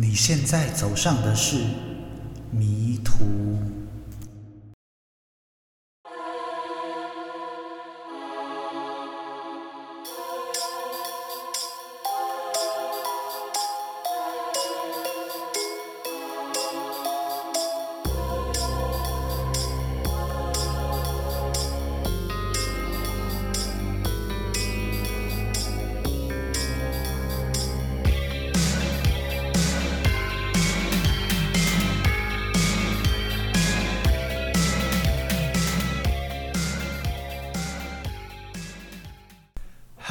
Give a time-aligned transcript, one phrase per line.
[0.00, 1.56] 你现在走上的是
[2.52, 3.77] 迷途。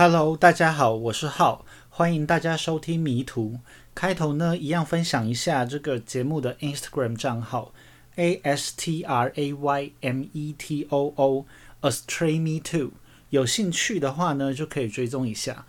[0.09, 3.55] Hello，大家好，我是浩，欢迎大家收听《迷途》。
[3.93, 7.73] 开头呢，一样分享一下这个节目的 Instagram 账号
[8.15, 12.91] A S T R A Y M E T O O，Astray Me Too。
[13.31, 15.65] 有兴趣的话呢，就可以追踪一下。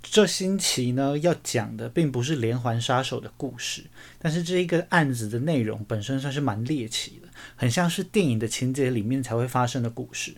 [0.00, 3.84] 这星期呢，要讲的并不是连环杀手的故事，
[4.18, 10.34] 但是这一个案子的内容本身算是蛮猎奇的，很像是电影的情节里面才会发生的故事。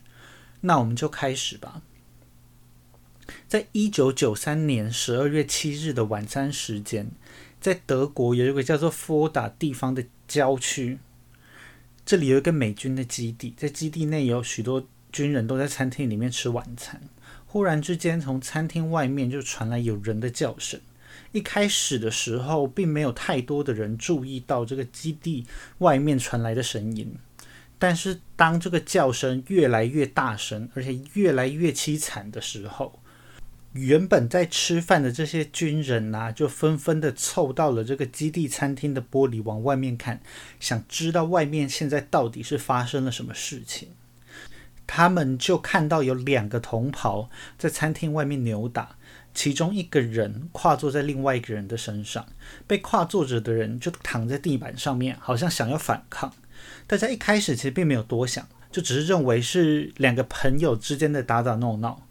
[0.62, 1.82] 那我们就开始吧。
[3.46, 7.10] 在一九九三年十二月七日的晚餐时间，
[7.60, 10.98] 在德国有一个叫做佛达地方的郊区，
[12.04, 17.00] 这里有一个美军的基地，在基地内有许多军人都在餐厅里面吃晚餐。
[17.46, 20.78] 忽然之间，从餐厅外面就传来有人的叫声。
[21.32, 25.46] 一开始的时候，并没有太多的人注意到这个基地
[25.78, 27.14] 外面传来的声音，
[27.78, 33.00] 但是当这个叫声越来越大声，而且越来越凄惨的时候，
[33.78, 40.20] 原本在吃饭的这些军人呐，就纷纷的凑到了这个基地餐厅的玻璃往外面看，
[40.58, 43.90] 想知道外面现在到底是发生了什么事情。
[44.86, 48.96] 他们就看到有两个同袍在餐厅外面扭打，
[49.34, 52.26] 其中一个人跨坐在另外一个人的身上，
[52.66, 56.32] 被跨坐着的人就躺在地板上面，好像想要反抗。
[56.86, 62.07] 大家一开始其实并没有多想，就只是认为是两个朋友之间的打打闹闹。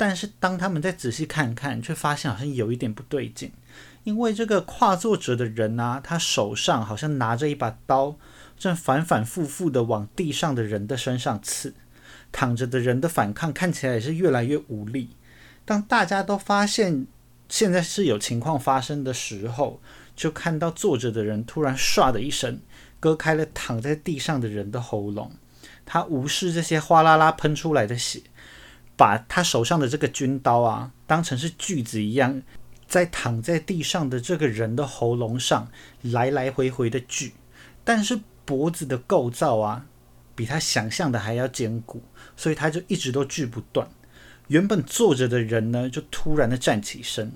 [0.00, 3.52] 但是当他们再仔细看看，却发现好像有一点不对劲，
[4.02, 8.16] 因为这个跨坐者的人啊，他手上好像拿着一把刀，
[8.58, 11.74] 正反反复复的往地上的人的身上刺。
[12.32, 15.10] 躺着的人的反抗看起来也是越来越无力。
[15.66, 17.06] 当大家都发现
[17.50, 19.82] 现在是有情况发生的时候，
[20.16, 22.58] 就看到坐着的人突然唰的一声
[22.98, 25.30] 割开了躺在地上的人的喉咙，
[25.84, 28.22] 他无视这些哗啦啦喷出来的血。
[29.00, 32.42] 把他手上的这个军刀啊，当成是锯子一样，
[32.86, 35.68] 在躺在地上的这个人的喉咙上
[36.02, 37.32] 来来回回的锯。
[37.82, 39.86] 但是脖子的构造啊，
[40.34, 42.02] 比他想象的还要坚固，
[42.36, 43.88] 所以他就一直都锯不断。
[44.48, 47.32] 原本坐着的人呢，就突然的站起身。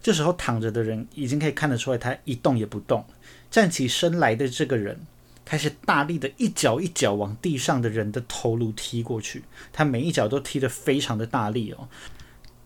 [0.00, 3.04] 这时候躺着的人已经可以看得出来，他一动也不动。
[3.50, 5.00] 站起身来的这个人。
[5.44, 11.88] 开始大力的一脚一脚往地上的人的头颅踢过去，他每一脚都踢得非常的大力哦，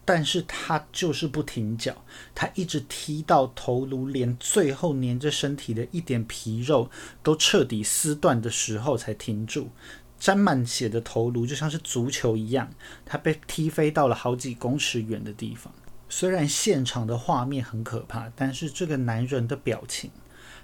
[0.05, 2.05] 但是他就是不停脚，
[2.35, 6.91] 他一直踢到头颅连最后粘着身体的一点皮肉
[7.23, 9.71] 都彻底撕断的时候才停住。
[10.19, 12.71] 沾满血的头颅就像是足球一样，
[13.05, 15.73] 他被踢飞到了好几公尺远的地方。
[16.09, 20.11] 虽然现场的画面很可怕，但是这个男人的表情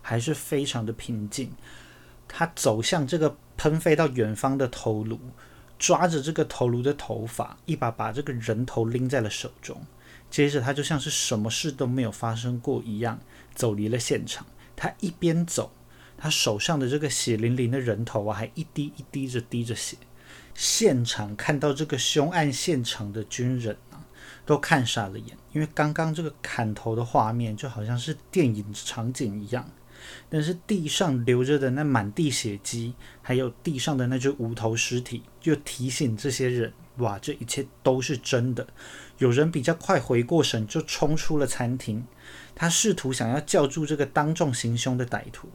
[0.00, 1.50] 还是非常的平静。
[2.34, 5.20] 他走向这个喷飞到远方的头颅，
[5.78, 9.76] 抓着这个头颅的头发，一把把这个人头拎在了手中。
[10.31, 13.20] 接着，他就像是什么事都没有发生过一样，
[13.54, 14.47] 走离了现场。
[14.75, 15.70] 他一边走，
[16.16, 19.99] 他手上的这个血淋淋的人头啊，还一滴一滴着滴着血。
[20.54, 24.00] 现场看到这个凶案现场的军人啊，
[24.47, 29.69] 都看傻了眼，因为刚刚这个砍头的画面就好像是电影场景一样。
[30.28, 38.66] 但是地上流着的那满地血迹，还有地上的那具无头尸体，就提醒这些人：哇，这一切都是真的。
[39.18, 42.04] 有人比较快回过神，就冲出了餐厅，
[42.54, 45.49] 他试图想要叫住这个当众行凶的歹徒，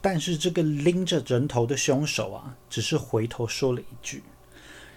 [0.00, 4.22] 但是这个拎着人头的凶手啊，只是回头说了一句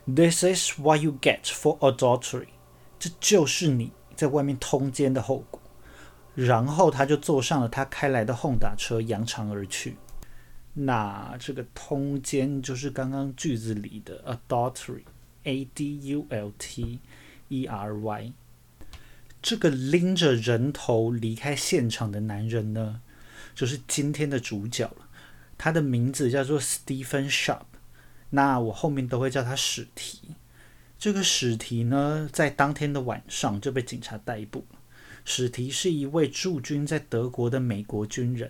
[0.05, 2.47] ：“This is what you get for adultery。”
[2.99, 5.61] 这就是你在外面通奸的后果。
[6.37, 9.95] 然后他就坐上了他开来的轰打车，扬长而去。
[10.75, 16.99] 那这个通奸就是刚刚句子里的 adultery，a d u l t
[17.47, 18.33] e r y。
[19.41, 23.01] 这个拎着人头离开现场的男人呢，
[23.55, 25.07] 就是今天的主角了。
[25.57, 27.65] 他的名字叫做 Stephen Sharp。
[28.29, 30.35] 那我后面都会叫他史提。
[30.99, 34.63] 这个史提呢，在当天的晚上就被警察逮捕。
[35.29, 38.49] 史提是一位驻军在德国的美国军人，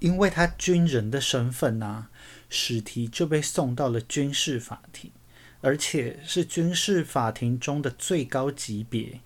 [0.00, 2.10] 因为他军人的身份啊，
[2.50, 5.10] 史提就被送到了军事法庭，
[5.62, 9.20] 而且是军事法庭中的最高级别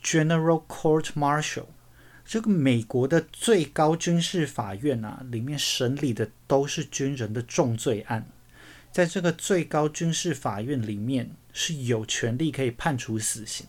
[0.00, 1.66] ——General Court Martial。
[2.24, 8.28] 这个美国的最高军事法院啊，里面审理的都是军人的重罪案。
[8.92, 13.66] 在这个最高军事法院里面，是有权利可以判处死刑。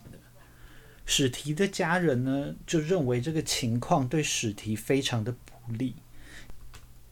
[1.10, 5.94] 史提的家人呢，就认为这个情况对史提非常的不利，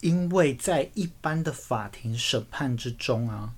[0.02, 3.54] 因为在一般的法庭审判之中啊，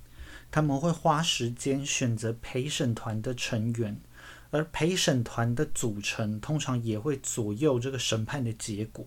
[0.49, 3.99] 他们会花时间选择陪审团的成员。
[4.51, 9.05] 而陪审团的组成通常也会左右这个审判的结果，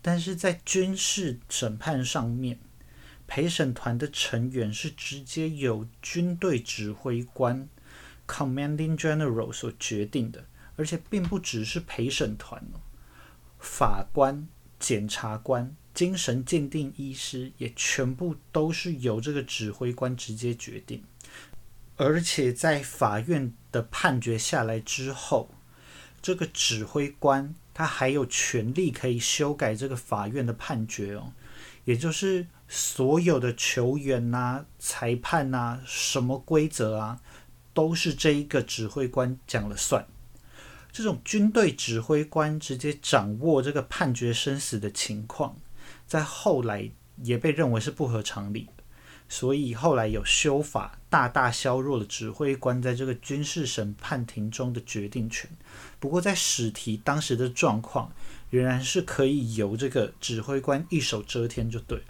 [0.00, 2.58] 但是在军事审判上面，
[3.26, 7.68] 陪审团的成员是直接由军队指挥官
[8.26, 10.46] （Commanding General） 所决定的，
[10.78, 12.64] 而且并不只是陪审团
[13.58, 14.46] 法官、
[14.78, 21.02] 检察官、精神鉴定医师也全部都是由这个指挥官直接决定。
[21.96, 25.50] 而且在法院的判决下来之后，
[26.22, 31.32] 这个指挥官他还有权利可以修改这个法院的判决哦，
[31.84, 37.20] 也就是所有的球员呐、裁判呐、什么规则啊，
[37.74, 40.06] 都是这一个指挥官讲了算。
[40.98, 45.56] 这种军队指挥官直接掌握这个判决生死的情况，
[46.08, 46.90] 在后来
[47.22, 48.66] 也被认为是不合常理。
[49.28, 55.48] 所以后来有修法，大大削弱了指挥官在这个军事审判庭中的决定权。
[56.00, 58.10] 不过在史提当时的状况，
[58.50, 62.04] 仍然是可以由这个指挥官一手遮天就对了。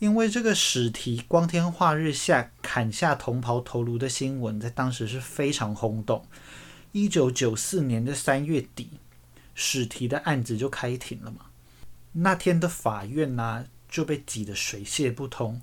[0.00, 6.26] 因为这个史提光天化日下砍下同袍头颅的新闻，在当时是非常轰动。
[6.92, 8.90] 一九九四年的三月底，
[9.54, 11.46] 史提的案子就开庭了嘛。
[12.12, 15.60] 那天的法院呢，就被挤得水泄不通。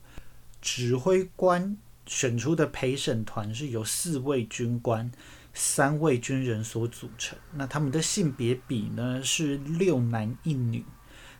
[0.62, 5.12] 指挥官选出的陪审团是由四位军官、
[5.54, 7.38] 三位军人所组成。
[7.54, 10.86] 那他们的性别比呢是六男一女。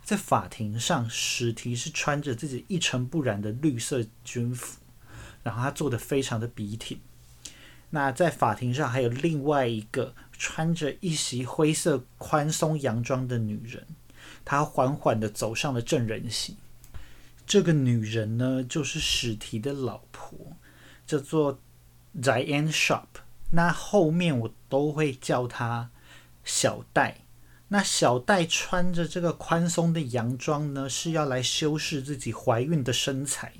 [0.02, 4.78] 在法庭上，史提是穿着自己一尘不染的绿色军服，
[5.42, 7.00] 然后他坐得非常的笔挺。
[7.90, 13.86] 那在法庭上还有另外一个穿着一袭灰色宽松洋装的女人，
[14.44, 16.56] 她缓缓地走上了证人席。
[17.46, 20.38] 这个女人呢，就是史提的老婆，
[21.06, 21.60] 叫做
[22.20, 23.06] Diane Sharp。
[23.50, 25.90] 那后面我都会叫她
[26.42, 27.18] 小戴。
[27.68, 33.52] 那小戴穿着这个宽松的洋装呢，是要来修饰自己怀孕的身材。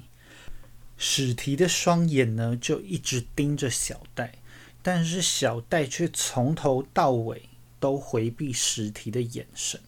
[0.97, 4.35] 史提的双眼呢，就一直盯着小戴，
[4.83, 7.49] 但是小戴却从头到尾
[7.81, 9.81] 都回避史提的眼神。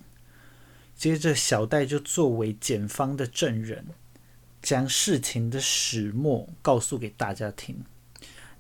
[0.96, 3.86] 接着，小戴就作为检方的证人，
[4.62, 7.84] 将事情的始末告诉给大家听。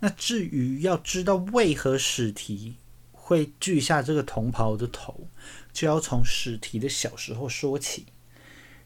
[0.00, 2.76] 那至于要知道为何史提
[3.10, 5.26] 会锯下这个同袍的头，
[5.72, 8.06] 就要从史提的小时候说起。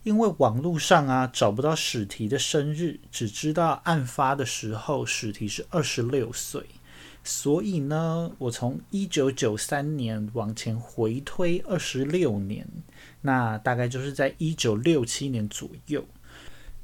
[0.02, 6.67] 因为网络上啊找不到史提的生日，只知道案发的时候史提是二十六岁。
[7.23, 12.67] 所以呢，我从一九九三年往前回推二十六年，
[13.20, 16.06] 那大概就是在一九六七年左右。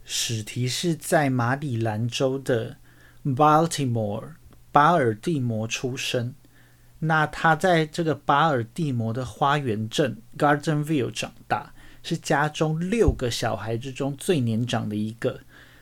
[0.04, 2.76] 史提是在马里兰州的
[3.24, 4.34] Baltimore
[4.70, 6.34] 巴尔的摩出生。
[6.98, 11.74] 那他在这个巴尔的摩的花园镇 Gardenville 长大，
[12.06, 15.40] 是家中六个小孩之中最年长的一个。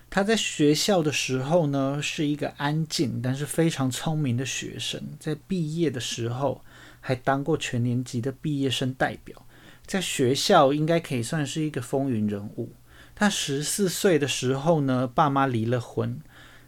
[0.08, 5.02] 他在学校的时候呢，是一个安静但是非常聪明的学生。
[5.20, 6.64] 在毕业的时候，
[7.02, 9.44] 还当过全年级的毕业生代表，
[9.84, 12.72] 在学校应该可以算是一个风云人物。
[13.14, 16.18] 他十四岁的时候呢，爸妈离了婚，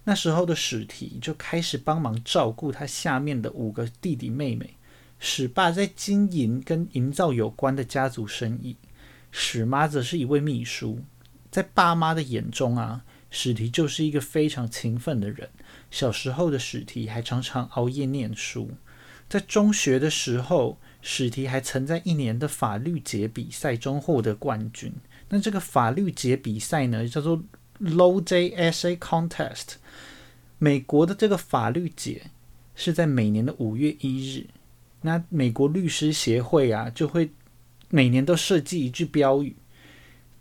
[0.05, 4.75] 那时候的史提就开始帮忙照顾他下面的五个弟弟妹妹。
[5.19, 8.77] 史爸在经营跟营造有关的家族生意，
[9.38, 11.00] 史妈则是一位秘书。
[11.50, 13.05] 在爸妈的眼中啊。
[13.28, 15.50] 史提就是一个非常勤奋的人。
[15.90, 18.71] 小时候的史提还常常熬夜念书。
[19.28, 24.90] 在中学的时候，史提还曾在一年的法律节比赛中获得冠军。
[25.28, 27.43] 那这个法律节比赛呢，叫做
[27.81, 29.75] Law Day Essay Contest。
[30.59, 32.31] 美国的这个法律节
[32.75, 34.47] 是在每年的五月一日。
[35.02, 37.31] 那美国律师协会啊，就会
[37.90, 39.57] 每年都设计一句标语，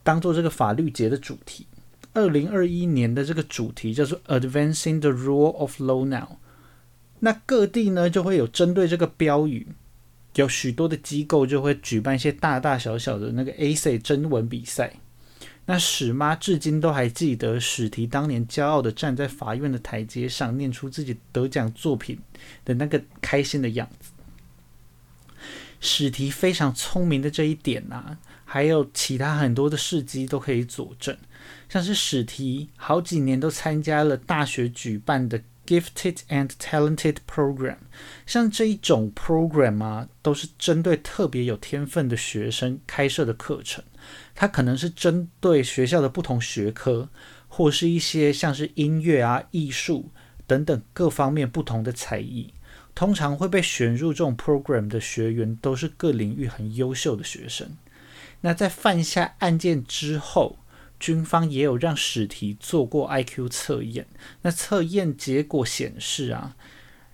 [0.04, 1.68] 当做这个法律节的主题。
[2.14, 6.38] 二零二一年的这个主题叫做 “Advancing the Rule of Law Now”。
[7.20, 9.68] 那各地呢就会有针对这个标语
[10.36, 14.94] 有许多的机构就会举办一些大大小小的那个 A C 征文比赛。
[15.66, 22.20] 那史妈至今都还记得史提当年骄傲的站在法院的台阶上，念出自己得奖作品
[22.64, 24.05] 的那个开心的样子。
[25.86, 31.16] 史提非常聪明的这一点啊，还有其他很多的事迹都可以佐证，
[31.70, 37.78] 像是史提好几年都参加了大学举办的 Gifted and Talented Program，
[38.26, 43.84] 像这一种 program 啊，都是针对特别有天分的学生开设的课程。
[44.34, 47.08] 它可能是针对学校的不同学科，
[47.48, 50.12] 或是一些像是音乐啊、艺术
[50.48, 52.55] 等等各方面不同的才艺。
[52.96, 57.76] 通常会被选入这种 program 的学员，都是各领域很优秀的学生。
[58.42, 60.58] 那在犯下案件之后，
[60.98, 64.08] 军方也有让史提做过 IQ 测验。
[64.44, 66.56] 那测验结果显示啊，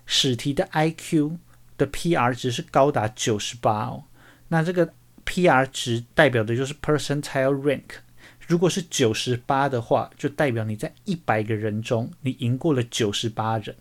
[0.06, 1.38] 史提的 IQ
[1.78, 4.04] 的 PR 值是高达九十八哦。
[4.50, 4.94] 那这个
[5.26, 8.02] PR 值代表的就是 percentile rank，
[8.48, 13.76] 如果是九十八的话，就代表你在一百个人中，你赢过了九十八人。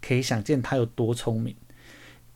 [0.00, 1.54] 可以想见他有多聪明。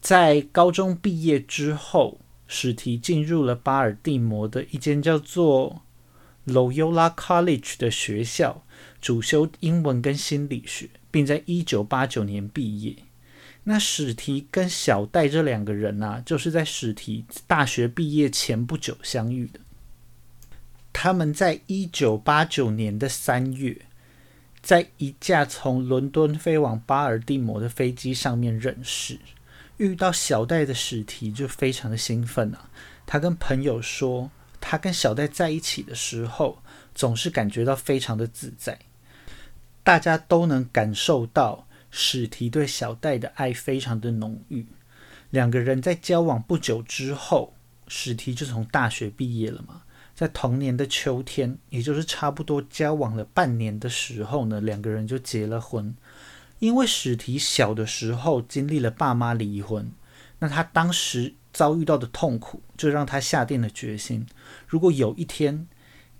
[0.01, 5.83] 在高中毕业之后，史提进入了巴尔的摩的一间叫做
[6.47, 8.65] Loyola College 的学校，
[9.01, 12.97] 主修英文跟心理学，并在一九八九年毕业。
[13.65, 19.61] 那史提跟小戴这两个人呢，就是在史提大学毕业前不久相遇的。
[20.93, 23.83] 他们在一九八九年的三月，
[24.63, 29.19] 在一架从伦敦飞往巴尔的摩的飞机上面认识。
[29.77, 32.71] 遇到小戴的史提就非常的兴奋啊！
[33.05, 36.63] 他跟朋友说，他跟小戴在一起的时候，
[36.95, 38.79] 总是感觉到非常的自在。
[39.83, 41.67] 大家都能感受到。
[41.95, 44.65] 史提对小戴的爱非常的浓郁，
[45.29, 47.53] 两个人在交往不久之后，
[47.87, 49.83] 史提就从大学毕业了嘛。
[50.23, 55.93] 在同年的秋天，也就是差不多交往了半年的时候呢，两个人就结了婚。
[56.61, 59.91] 因为史提小的时候经历了爸妈离婚，
[60.39, 64.25] 那他当时遭遇到的痛苦，就让他下定了决心：
[64.69, 65.67] 如果有一天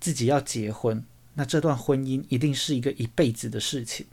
[0.01, 1.05] 自己要结婚，
[1.35, 4.05] 那这段婚姻一定是一个一辈子的事情。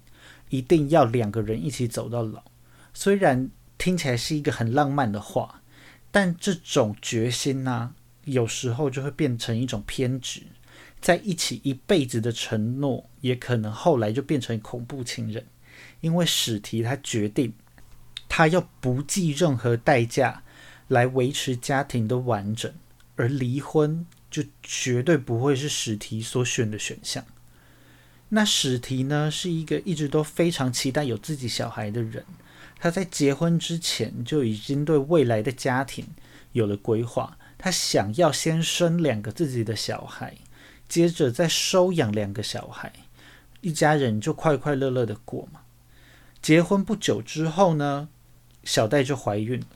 [0.50, 2.44] 一定要两个人一起走到老，
[2.94, 5.62] 虽然听起来是一个很浪漫的话，
[6.12, 7.92] 但这种决心呢，
[8.32, 10.42] 有时候就会变成一种偏执，
[11.00, 15.46] 在一起一辈子的承诺，也可能后来就变成恐怖情人，
[16.00, 17.52] 因为史提他决定，
[18.28, 20.42] 他要不计任何代价
[20.88, 22.72] 来维持家庭的完整，
[23.16, 27.24] 而离婚就绝对不会是史提所选的选项。
[28.30, 32.24] 那史提呢，是一个一直都非常期待有自己小孩的人。
[32.78, 36.06] 他在结婚之前就已经对未来的家庭
[36.52, 37.36] 有了规划。
[37.62, 40.38] 他想要先生两个自己的小孩，
[40.88, 42.90] 接着再收养两个小孩，
[43.60, 45.60] 一家人就快快乐乐的过嘛。
[46.40, 48.08] 结婚不久之后呢，
[48.64, 49.66] 小戴就怀孕了，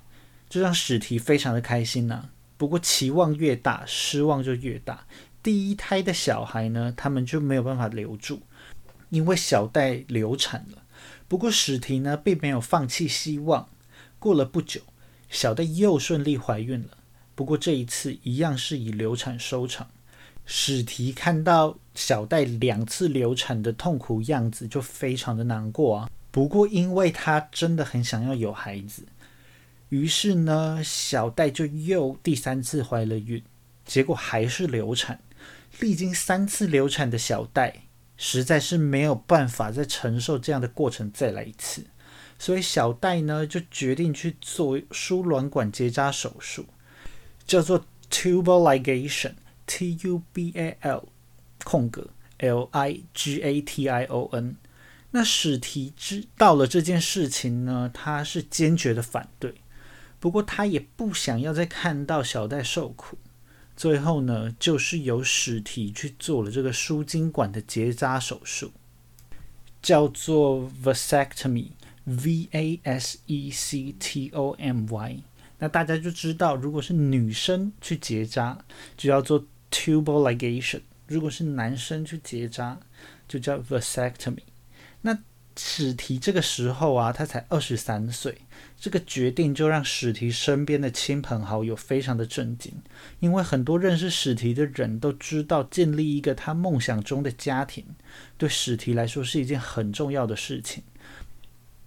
[0.49, 2.31] 这让史提非常的开心呐。
[2.57, 5.07] 不过期望越大，失望就越大。
[5.43, 8.41] 第一胎的小孩呢，他们就没有办法留住，
[9.11, 10.85] 因为小戴流产了。
[11.29, 13.69] 不过史提呢，并没有放弃希望。
[14.19, 14.81] 过了不久，
[15.29, 16.97] 小戴又顺利怀孕了，
[17.35, 19.89] 不过这一次一样是以流产收场。
[20.47, 26.11] 史提看到小戴两次流产的痛苦样子，就非常的难过啊。
[26.31, 29.07] 不过因为他真的很想要有孩子，
[29.89, 33.43] 于是呢，小戴就又第三次怀了孕，
[33.87, 35.21] 结果还是流产。
[35.81, 37.85] 历经三次流产的小戴，
[38.17, 41.87] 实在是没有办法再承受这样的过程再来一次，
[42.39, 46.67] 所以小戴呢就决定去做输卵管结扎手术，
[47.47, 51.09] 叫做 tubal ligation，T U B A L
[51.65, 52.09] 空格
[52.39, 54.57] L I G A T I O N。
[55.11, 59.55] 那史提知道了这件事情呢，他是坚决的反对，
[60.19, 63.19] 不过他也不想要再看到小戴受苦。
[63.77, 68.73] 最后呢，就是由史提去做了这个输精管的结扎手术，
[69.83, 75.23] 叫做 vasectomy，V A S E C T O M Y。
[75.65, 78.59] 那大家就知道，如果是女生去结扎，
[78.99, 82.79] 就叫做 tubal ligation；如果是男生去结扎，
[83.27, 84.43] 就叫 vasectomy。
[85.01, 85.19] 那
[85.57, 88.43] 史提这个时候啊，他才二十三岁。
[88.79, 92.71] 这个决定就让史提身边的亲朋好友非常的震惊，
[93.21, 97.87] 因为很多认识史提的人都知道，建立一个他梦想中的家庭，
[98.37, 100.83] 对史提来说是一件很重要的事情。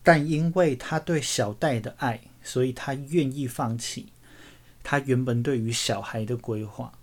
[0.01, 4.07] 但因为他对小戴的爱，所以他愿意放弃。
[4.81, 6.93] 他原本对于小孩的规划。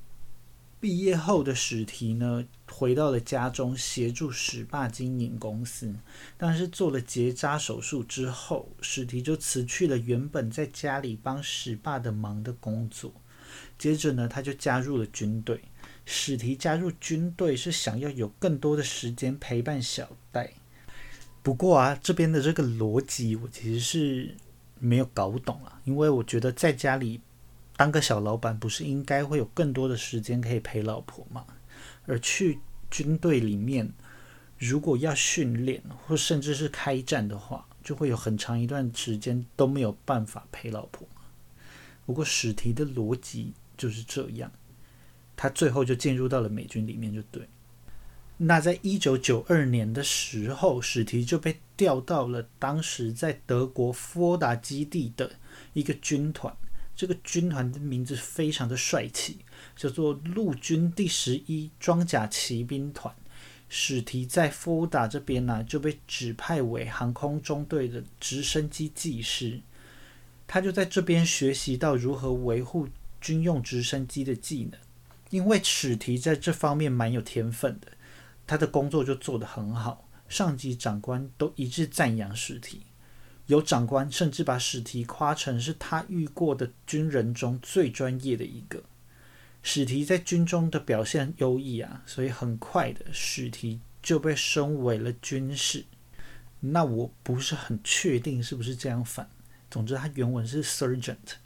[0.80, 5.94] 毕业后的史提呢，回到了家中协助史爸经营公司。
[6.36, 13.12] 但是做了结扎手术之后，史提就辞去了原本在家里帮史爸的忙的工作。
[13.78, 15.60] 接着呢，他就加入了军队。
[16.06, 20.52] 史提加入军队是想要有更多的时间陪伴小戴。
[21.42, 24.34] 不过啊，这边的这个逻辑我其实是
[24.84, 27.20] 没有搞懂啊，因为我觉得在家里。
[27.76, 31.44] 当个小老板不是应该会有更多的时间可以陪老婆吗？
[32.06, 33.92] 而去军队里面，
[34.56, 41.04] 如果要训练或甚至是开战的话，就会有很长一段时间都没有办法陪老婆。
[42.06, 44.52] 不过史提的逻辑就是这样，
[45.34, 47.48] 他最后就进入到了美军里面，就对。
[48.36, 55.32] 那在一九九二年的时候，史提就被调到了当时在德国福达基地的
[55.72, 56.54] 一个军团。
[56.96, 59.38] 这个军团的名字非常的帅气，
[59.74, 63.12] 叫做陆军第十一装甲骑兵团。
[63.68, 69.60] 史提在福达这边呢，就被指派为航空中队的直升机技师。
[70.46, 72.86] 他就在这边学习到如何维护
[73.20, 74.78] 军用直升机的技能。
[75.30, 77.88] 因为史提在这方面蛮有天分的，
[78.46, 82.80] 他的工作就做得很好，上级长官都一致赞扬史提。
[83.46, 88.82] 有长官甚至把史提夸成是他遇过的军人中最专业的一个。
[89.62, 95.84] 史提在军中的表现优异啊，所以很快的史提就被升为了军士。
[96.58, 99.30] 那我不是很确定是不是这样反。
[99.70, 101.36] 总之，他原文是 sergeant。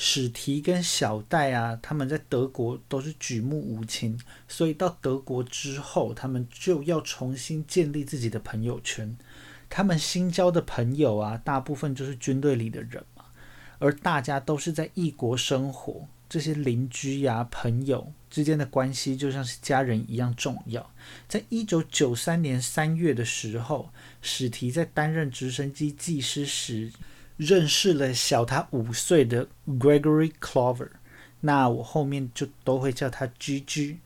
[0.00, 9.18] 史提跟小戴啊，他们在德国都是举目无亲，所以到德国之后，他们就要重新建立自己的朋友圈。
[9.68, 13.24] 他们新交的朋友啊，大部分就是军队里的人嘛，
[13.80, 20.88] 而大家都是在异国生活，这些邻居呀、朋友之间的关系就像是家人一样重要。
[21.26, 23.90] 在一九九三年三月的时候，
[24.22, 26.92] 史提在担任直升机技师时，
[27.38, 30.90] 认识了小他五岁的 Gregory Clover，
[31.40, 34.00] 那我后面就都会叫他 G.G。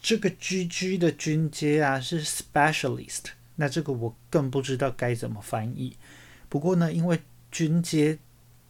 [0.00, 3.32] 这个 G.G 的军阶啊是 Specialist。
[3.56, 5.96] 那这个我更不知道该怎么翻译。
[6.48, 8.18] 不过呢，因为军阶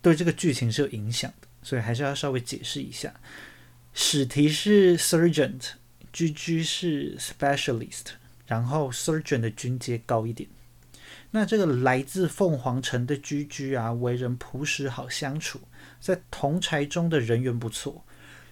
[0.02, 3.14] 对这个剧情是有影响的，所以还是要稍微解释一下。
[3.92, 8.06] 史提是 sergeant，G G 是 specialist，
[8.46, 10.48] 然后 sergeant 的军阶高一点。
[11.32, 15.60] 那这个来自凤凰城的居居啊，为人朴实好相处，
[16.00, 18.04] 在同柴中的人缘不错。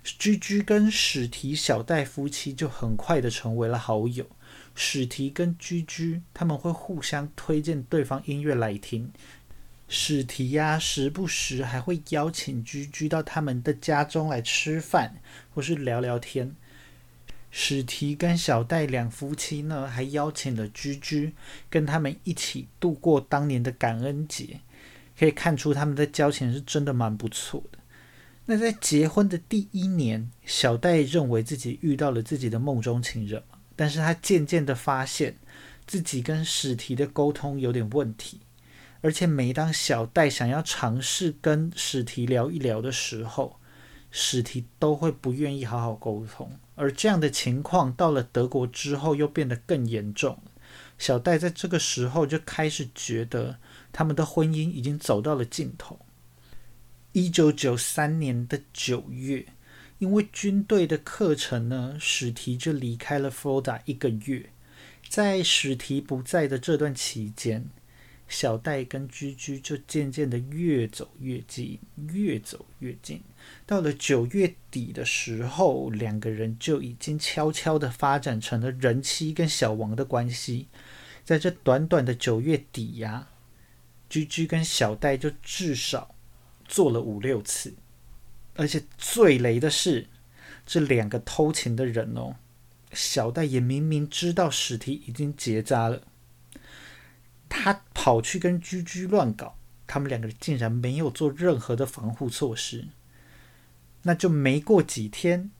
[0.04, 4.24] 居居跟史提小戴夫妻就很快的成为了好友。
[4.74, 9.10] 史提跟居居他们会互相推荐对方音乐来听。
[9.88, 15.16] 史提呀，时不时还会邀请居居到他们的家中来吃饭，
[15.52, 16.54] 或是聊聊天。
[17.50, 21.32] 史提跟小戴两夫妻呢，还邀请了居居
[21.70, 24.60] 跟他们一起度过当年的感恩节。
[25.18, 27.78] 可以看出他们的交情是真的蛮不错的。
[28.46, 33.42] 那在结婚的第一年，小戴认为自己遇到了自己的梦中情人
[33.74, 35.36] 但是他渐渐的发现
[35.88, 38.40] 自己跟史提的沟通有点问题，
[39.00, 43.58] 而且每当小戴想要尝试跟史提聊一聊的时候，
[44.12, 46.52] 史提都会不愿意好好沟通。
[46.78, 50.40] 而这样的情况到了德国之后又变得更严重。
[50.96, 53.58] 小戴在这个时候就开始觉得
[53.92, 56.00] 他们的婚姻已经走到了尽头。
[57.12, 59.44] 一九九三年的九月。
[59.98, 64.48] 因为军队的课程呢，史提就离开了佛达一个月。
[65.08, 67.68] 在史提不在的这段期间，
[68.28, 71.80] 小戴跟居居就渐渐的越走越近，
[72.12, 73.20] 越走越近。
[73.68, 80.68] 到了九月底的时候，两个人就已经悄悄的发展成了人妻跟小王的关系。
[81.22, 83.28] 在这短短的九月底呀，
[84.08, 86.14] 居居跟小戴就至少
[86.66, 87.74] 做了五六次。
[88.56, 90.06] 而且最雷的是，
[90.64, 92.36] 这两个偷情的人哦，
[92.94, 96.00] 小戴也明明知道史提已经结扎了，
[97.50, 102.88] 他跑去跟居居乱搞，他们两个竟然没有做任何的防护措施。
[104.08, 105.50] 那就没过几天，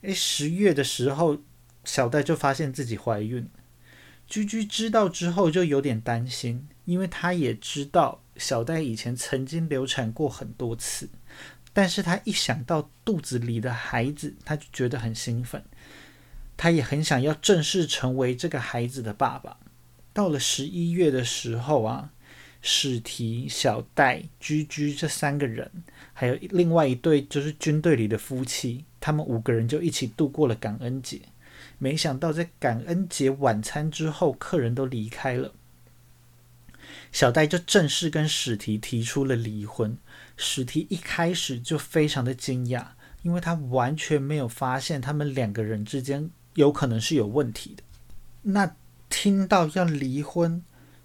[0.00, 1.42] 哎，十月的时候，
[1.84, 3.46] 小戴就发现自己怀孕。
[4.26, 11.10] 居居知道之后就有点担心，因为他也知道小戴以前曾经流产过很多次。
[11.74, 15.62] 但是他一想到肚子里的孩子，他就觉得很兴奋，
[16.56, 19.58] 他也很想要正式成为这个孩子的爸爸。
[20.14, 22.12] 到了十一月的时候啊，
[22.62, 25.70] 史提、小戴、居居这三个人，
[26.20, 31.18] 还有另外一对就是军队里的夫妻，他们五个人就一起度过了感恩节。
[31.78, 35.54] 没想到在感恩节晚餐之后，客人都离开了，
[37.10, 39.96] 小戴就正式跟史提提出了离婚。
[40.36, 42.88] 史提一开始就非常的惊讶，
[43.22, 47.82] 因为他完全没有发现他们两个人之间有可能是有问题的。
[48.42, 48.76] 那
[49.08, 50.62] 听到要离婚。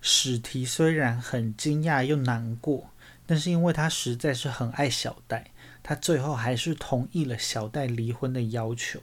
[0.07, 2.91] 史提虽然很惊讶又难过，
[3.25, 9.01] 但是因为他实在是很爱小戴，他最后还是同意了小戴离婚的要求。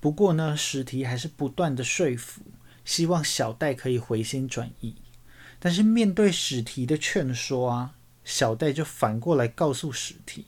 [0.00, 2.42] 不过呢，史提还是不断的说服，
[2.84, 4.96] 希望小戴可以回心转意。
[5.58, 10.46] 但是面对史提的劝说啊，小戴就反过来告诉史提，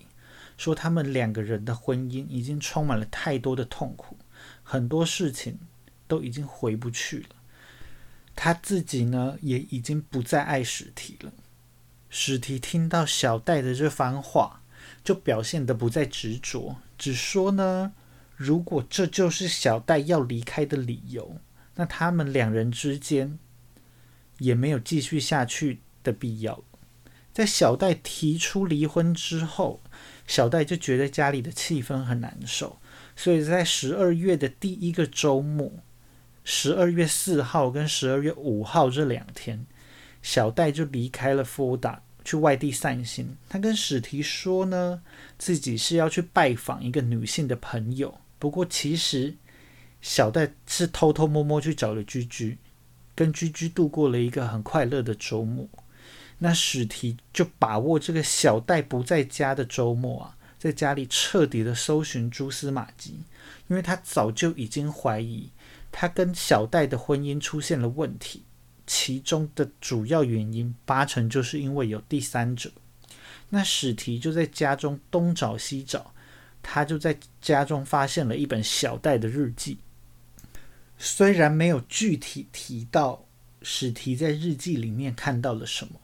[0.57, 4.17] 说他们两个人的婚姻已经充满了太多的痛苦，
[4.63, 5.59] 很多事情
[6.09, 7.37] 都已经回不去了。
[8.35, 11.33] 他自己呢，也已经不再爱史提了。
[12.17, 14.63] 史提听到小戴的这番话，
[15.03, 17.91] 就表现得不再执着，只说呢，
[18.37, 21.41] 如果这就是小戴要离开的理由，
[21.75, 23.37] 那他们两人之间
[24.39, 26.63] 也没有继续下去的必要。
[27.33, 29.83] 在小戴提出离婚之后，
[30.25, 32.79] 小戴就觉得家里的气氛很难受，
[33.17, 35.73] 所以在十二月的第一个周末。
[36.45, 39.67] 十二月四号跟十二月五号这两天，
[40.25, 43.37] 小戴就离开了佛达，去外地散心。
[43.47, 45.03] 他跟史提说呢，
[45.39, 48.19] 自己是要去拜访一个女性的朋友。
[48.39, 49.35] 不过其实
[50.01, 52.57] 小戴是偷偷摸摸去找了居居，
[53.15, 55.69] 跟居居度过了一个很快乐的周末。
[56.39, 63.21] 那史提就把握这个小戴不在家的周末啊，在家里彻底的搜寻蛛丝马迹，
[63.69, 65.51] 因为他早就已经怀疑。
[65.93, 68.43] 他跟小戴的婚姻出现了问题，
[68.87, 72.71] 其中的主要原因八成就是因为有第三者。
[73.51, 76.13] 那史提就在家中东找西找，
[76.63, 79.79] 他就在家中发现了一本小戴的日记。
[80.99, 83.27] 虽然没有具体提到
[83.63, 86.01] 史提在日记里面看到了什么，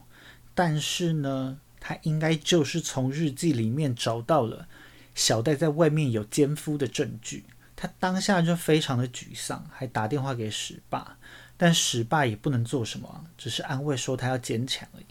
[0.55, 4.69] 但是呢，他应该就是从日记里面找到了
[5.15, 7.45] 小戴在外面有奸夫的证据。
[7.75, 11.17] 他当下就非常的沮丧，还打电话给史爸，
[11.63, 15.05] 但史爸也不能做什么，只是安慰说他要坚强而已。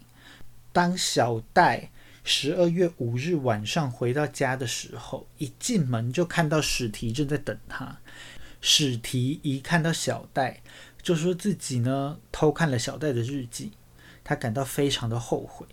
[0.73, 1.91] 当小戴
[2.23, 7.99] 十二月五日晚上回到家的时候，一进门就看到史提正在等他。
[8.62, 10.63] 史提一看到小戴，
[11.03, 13.73] 就说自己呢偷看了小戴的日记，
[14.23, 15.67] 他感到非常的后悔。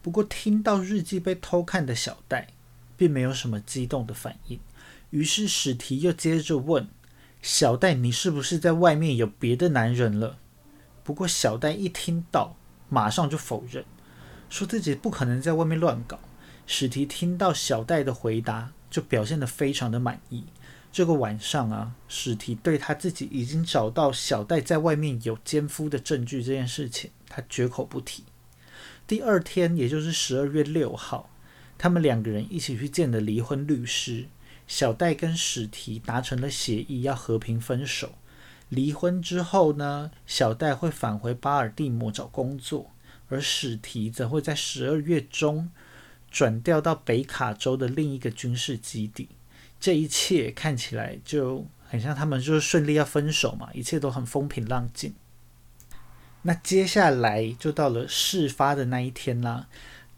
[0.00, 2.46] 不过听到日记被偷看的小戴，
[2.96, 4.58] 并没有什么激动的反应。
[5.10, 6.88] 于是史提又接着问
[7.40, 10.38] 小戴：“你是不是在外面有别的男人了？”
[11.04, 12.56] 不过小戴一听到，
[12.88, 13.84] 马上就否认，
[14.50, 16.18] 说自己不可能在外面乱搞。
[16.66, 20.44] 史提听到小戴的回答，就表现得非常的满意。
[20.92, 28.24] 这个晚上啊，史提对他自己已经找到小戴在外面有奸夫的证据这件事情，他绝口不提。
[29.06, 31.30] 第二天，也就是十二月六号，
[31.78, 34.26] 他们两个人一起去见了离婚律师。
[34.68, 38.12] 小戴跟史提达成了协议，要和平分手。
[38.68, 42.90] 离婚之后呢，小戴会返回巴尔的摩找工作，
[43.30, 45.70] 而史提则会在十二月中
[46.30, 49.30] 转调到北卡州的另一个军事基地。
[49.80, 55.14] 这一切看起来就很像他们就是顺利要分手嘛，一切都很风平浪静。
[56.42, 59.66] 那接下来就到了事发的那一天啦。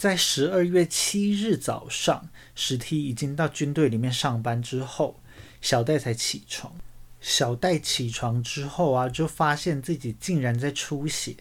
[0.00, 5.20] 在十二月七日早上，史提已经到军队里面上班之后，
[5.60, 6.74] 小戴才起床。
[7.20, 11.36] 小戴起床之后啊，就发现自己竟然在出血，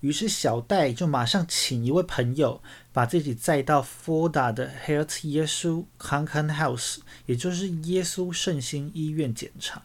[0.00, 9.82] 于是小戴就马上请一位朋友把自己载到佛达的 Health 耶稣 Concan House，也就是耶稣圣心医院检查。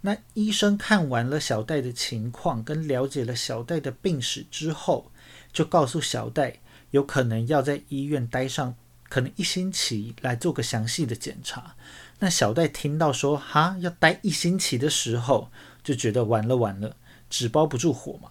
[0.00, 5.12] 那医生看完了小戴的情况，跟了解了小戴的病史之后，
[5.52, 6.60] 就告诉小戴。
[6.90, 8.74] 有可能要在医院待上
[9.08, 11.76] 可能一星期来做个详细的检查。
[12.18, 15.50] 那小戴听到说哈要待一星期的时候，
[15.82, 16.96] 就觉得完了完了，
[17.28, 18.30] 纸包不住火嘛，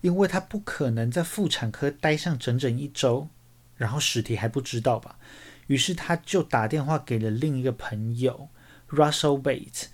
[0.00, 3.28] 因为他不可能在妇产科待上整整一周，
[3.76, 5.18] 然后史提还不知道吧。
[5.66, 8.48] 于是他就打电话给了另一个朋友
[8.88, 9.86] Russell Bate，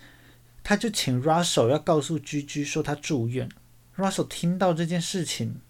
[0.62, 3.48] 他就请 Russell 要告诉居居说他住院。
[3.96, 5.60] Russell 听到这件事情，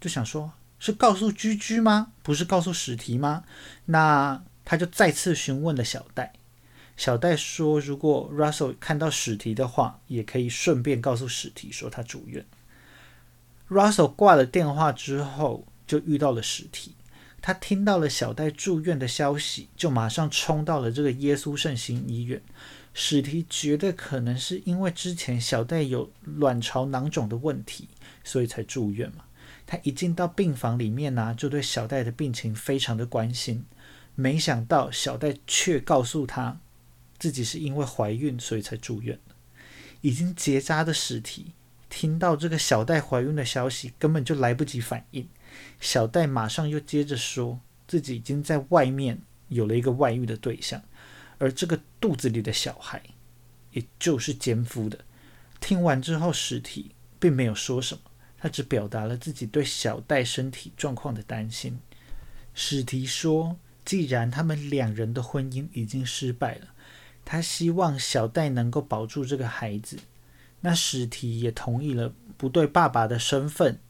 [0.00, 0.52] 就想说。
[0.78, 2.12] 是告诉居居吗？
[2.22, 3.44] 不是告诉史提吗？
[3.86, 6.32] 那他就再次询问了小戴。
[6.96, 12.44] 小戴说，如果 Russell 看到史提的话，也可以顺便告诉史提说他住院。
[13.68, 16.94] Russell 挂了电话之后，就遇到了史提。
[17.40, 22.42] 他听到了小戴住院的消息，就马上冲到了这个耶稣圣心医院。
[22.92, 27.88] 史提觉得可能是因为之前小戴有卵巢囊肿的问题，
[28.24, 29.24] 所以才住院嘛。
[29.70, 33.66] 他一进到病房里面呢，就对小戴的病情非常的关心。
[34.14, 36.58] 没想到小戴却告诉他，
[37.18, 39.20] 自己是因为怀孕所以才住院。
[40.00, 41.52] 已经结扎的尸体
[41.90, 45.28] 听到这个小戴怀孕的消息，根本就来不及反应。
[45.78, 50.82] 小戴马上又接着说自己已经在外面有了一个外遇的对象，
[51.36, 53.02] 而这个肚子里的小孩，
[53.72, 54.98] 也就是奸夫的。
[55.60, 58.00] 听完之后，尸体并没有说什么，
[58.38, 61.78] 他只表达了自己对小戴身体状况的担心。
[62.54, 66.68] 史提说，既然他们两人的婚姻已经失败了，
[67.24, 69.98] 他希望小戴能够保住这个孩子。
[70.60, 73.80] 那史提也同意了，不对爸爸的身份。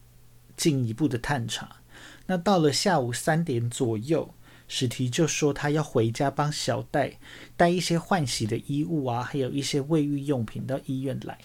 [0.57, 1.77] 进一步的探查。
[2.25, 4.33] 那到了下午三点左右，
[4.67, 7.17] 史提就说他要回家帮小戴
[7.55, 11.37] 带一些换洗的衣物啊，还有一些卫浴用品到医院来。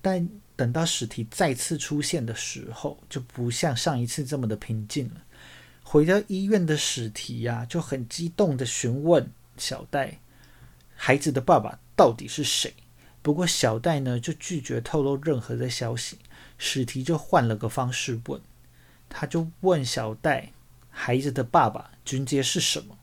[0.00, 5.22] 但等到史提再次出现的时候，就不像上一次这么的平静了。
[5.82, 10.18] 回到医院的史提呀，就很激动的询问小戴，
[10.96, 12.72] 孩子的爸爸到底是谁？
[13.20, 16.18] 不过小戴呢，就拒绝透露任何的消息。
[16.56, 18.40] 史提就换了个方式问，
[19.08, 20.52] 他就问小戴，
[20.88, 22.96] 孩子的爸爸军阶是什么？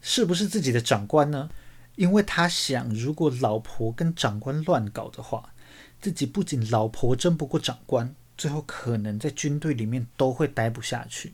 [0.00, 1.50] 是不是自己的长官呢？
[1.96, 5.52] 因为他想，如果老婆跟长官乱搞的话，
[6.00, 11.32] 自己不仅老婆争不过长官，最后可能在军队里面都会待不下去。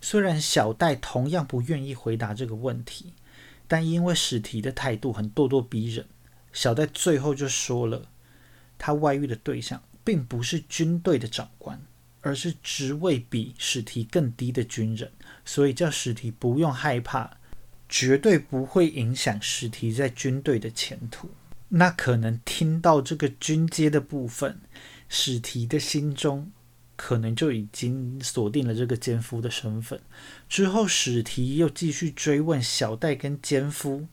[0.00, 3.12] 虽然小戴同样不愿意回答这个问题，
[3.68, 6.06] 但因为史提的态度很咄咄逼人，
[6.52, 8.08] 小戴最后就说了，
[8.78, 9.82] 他外遇的对象。
[10.06, 11.82] 并不是军队的长官，
[12.20, 15.10] 而是职位比史提更低的军人，
[15.44, 17.38] 所以叫史提不用害怕，
[17.88, 21.28] 绝对不会影响史提在军队的前途。
[21.68, 24.60] 那可能听到这个军阶的部分，
[25.08, 26.50] 史提的心中
[26.94, 30.00] 可能就已经锁定了这个奸夫的身份。
[30.48, 34.06] 之后，史提又继续追问小戴跟奸夫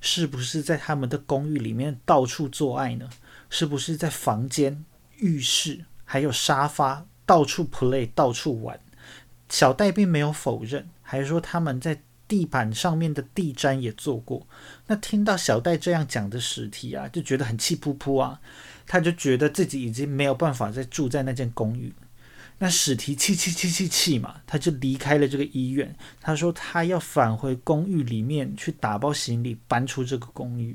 [0.00, 3.10] 是不是在他们的公寓里面到处做爱呢？
[3.50, 4.84] 是不是在房间？
[5.18, 8.80] 浴室还有沙发，到处 play，到处玩。
[9.48, 14.46] 小戴并没有否认，还说他们在地板上面的地毡也做过。
[14.86, 18.40] 那听到小戴这样讲的史提啊，就觉得很气扑扑啊，
[18.86, 21.92] 他就觉得自己已经没有办法再住在那间公寓。
[22.56, 25.94] 那史提气气气气气嘛，他就离开了这个医院。
[26.22, 30.74] 他说他要返回公寓里面去打包行李，搬出这个公寓。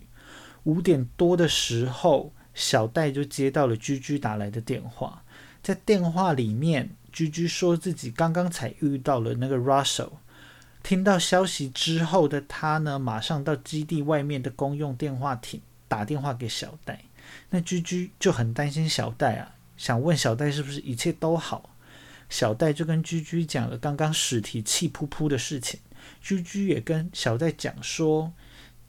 [0.66, 2.32] 五点多的时候。
[2.54, 5.24] 小戴就接到了居居打来的电话，
[5.62, 10.14] 在电话里面，居居说自己刚刚才遇到了那个 Russell。
[10.88, 17.04] 听到消息之后的他呢，马上到基地外面的公用电话亭打电话给小戴。
[17.50, 21.72] 那居居就很担心小戴啊，想问小戴是不是一切都好。
[22.30, 25.78] 小戴就跟居居讲了刚刚史提气扑扑的事情，
[26.22, 28.32] 居居也跟小戴讲说，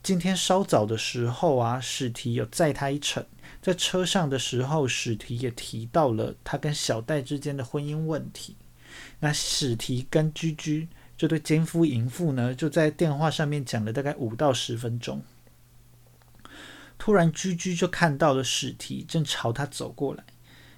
[0.01, 3.27] 今天稍早的时候啊，史提有载他一程。
[3.61, 8.55] 在车上的时候，史提也提到了他跟小戴之间的婚姻问题。
[9.19, 10.87] 那史提跟居居
[11.19, 15.23] 这对奸夫淫妇呢，就在电话上面讲了大概五到十分钟。
[16.97, 20.25] 突然，居居就看到了史提正朝他走过来。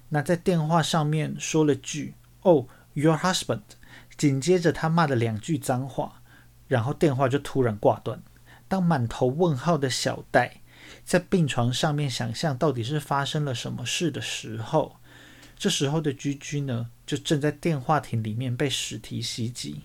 [0.09, 3.61] 那在电话上面说了句“哦，your husband”，
[4.17, 6.21] 紧接着他骂了两句脏话，
[6.67, 8.21] 然后电话就突然挂断。
[8.67, 10.57] 当满头问号的小戴。
[11.05, 14.97] 在病床上面想象到底是发生了什么事的时候，
[15.57, 19.81] 这时候的居居呢，就正在电话亭里面被史提袭击。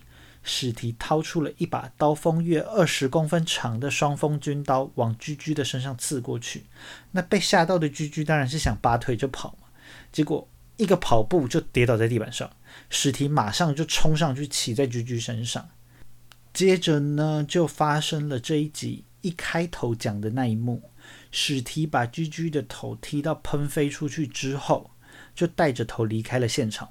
[0.49, 6.63] 史提掏出了一把刀锋约二十公分长的双锋军刀，往居居的身上刺过去。
[7.11, 9.67] 那被吓到的居居当然是想拔腿就跑嘛，
[10.09, 12.49] 结果一个跑步就跌倒在地板上。
[12.89, 15.67] 史提马上就冲上去骑在居居身上，
[16.53, 20.89] 接着呢，就发生了这一集一开头讲的那一幕。
[21.29, 24.91] 史提把居居的头踢到喷飞出去之后，
[25.35, 26.89] 就带着头离开了现场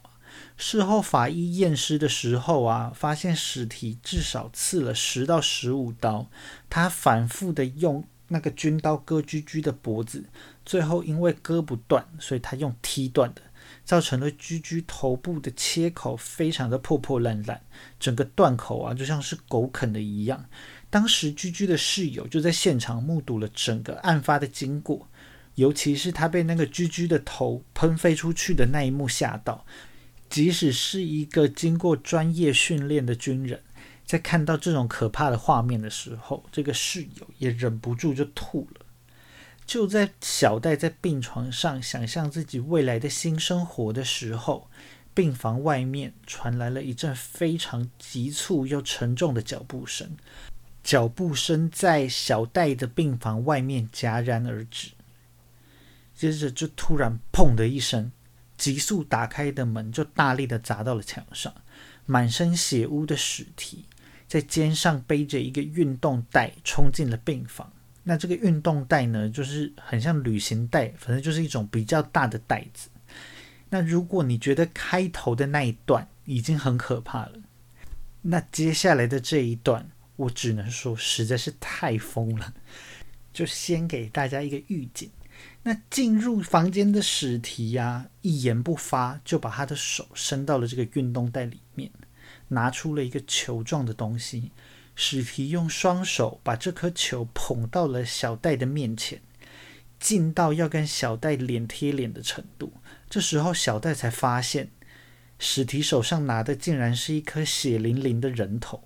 [0.57, 6.29] 事后法医验尸的时候啊，发现尸体至少刺了十到十五刀，
[6.71, 10.25] 他反复的用那个军刀割居居的脖子，
[10.65, 13.43] 最后因为割不断，所以他用踢断的，
[13.85, 17.61] 造成了居居头部的切口非常的破破烂烂，
[18.01, 20.45] 整个断口啊就像是狗啃的一样。
[20.89, 25.09] 当时居居的室友就在现场目睹了整个案发的经过，
[25.57, 29.65] 尤其是他被那个居居的头喷飞出去的那一幕吓到，
[30.29, 33.63] 即使是一个经过专业训练的军人，
[34.05, 38.87] 在看到这种可怕的画面的时候，这个室友也忍不住就吐了。
[39.65, 44.71] 就在小戴在病床上想象自己未来的新生活的时候，
[45.13, 50.17] 病房外面传来了一阵非常急促又沉重的脚步声，
[50.85, 54.91] 脚步声在小戴的病房外面戛然而止。
[56.15, 58.11] 接着就突然“砰”的一声，
[58.57, 61.55] 急速打开的门就大力的砸到了墙上，
[62.07, 63.85] 满身血污的史提
[64.27, 67.73] 在肩上背着一个运动袋冲进了病房。
[68.03, 72.89] 那这个运动袋呢，就是很像旅行袋，反正就是一种比较大的袋子。
[73.69, 77.33] 那如果你觉得开头的那一段已经很可怕了，
[78.23, 82.55] 那接下来的这一段，我只能说实在是太疯了。
[83.33, 85.11] 就先给大家一个预警。
[85.69, 91.91] 那进入房间的史提呀，一言不发就把他的手伸到了这个运动袋里面，
[92.47, 94.53] 拿出了一个球状的东西。
[94.95, 99.21] 史提用双手把这颗球捧到了小戴的面前，
[99.99, 102.73] 近到要跟小戴脸贴脸的程度。
[103.11, 104.69] 这时候，小戴才发现，
[105.41, 108.85] 史提手上拿的竟然是一颗血淋淋的人头。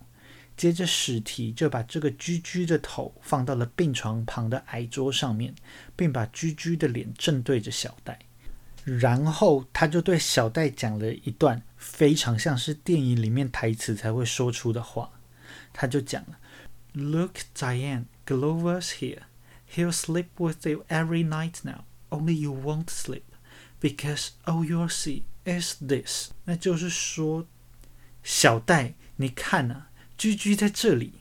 [0.60, 5.54] 接着，史提就把这个居居的头放到了病床旁的矮桌上面，
[5.96, 8.18] 并把居居的脸正对着小戴。
[8.84, 15.10] 然后，他就对小戴讲了一段非常像是电影里面台词才会说出的话。
[15.72, 16.38] 他就讲了
[16.92, 19.22] ：“Look, Diane, Glover's here.
[19.74, 21.84] He'll sleep with you every night now.
[22.10, 23.22] Only you won't sleep.”
[23.80, 27.46] Because all you'll see is this，那就是说，
[28.22, 29.89] 小戴，你看啊，
[30.20, 31.14] 居居在这里，